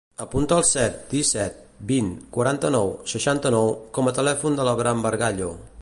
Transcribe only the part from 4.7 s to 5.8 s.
l'Abraham Bargallo.